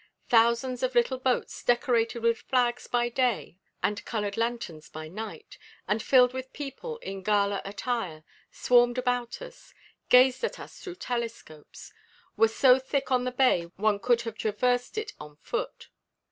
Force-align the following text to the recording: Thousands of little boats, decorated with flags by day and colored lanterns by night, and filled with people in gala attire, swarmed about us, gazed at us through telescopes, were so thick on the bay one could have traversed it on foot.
Thousands 0.29 0.81
of 0.81 0.95
little 0.95 1.19
boats, 1.19 1.63
decorated 1.63 2.23
with 2.23 2.39
flags 2.39 2.87
by 2.87 3.07
day 3.07 3.59
and 3.83 4.03
colored 4.03 4.35
lanterns 4.35 4.89
by 4.89 5.07
night, 5.07 5.59
and 5.87 6.01
filled 6.01 6.33
with 6.33 6.51
people 6.53 6.97
in 7.03 7.21
gala 7.21 7.61
attire, 7.63 8.23
swarmed 8.49 8.97
about 8.97 9.43
us, 9.43 9.75
gazed 10.09 10.43
at 10.43 10.59
us 10.59 10.79
through 10.79 10.95
telescopes, 10.95 11.93
were 12.35 12.47
so 12.47 12.79
thick 12.79 13.11
on 13.11 13.25
the 13.25 13.31
bay 13.31 13.65
one 13.75 13.99
could 13.99 14.21
have 14.21 14.39
traversed 14.39 14.97
it 14.97 15.13
on 15.19 15.35
foot. 15.35 15.89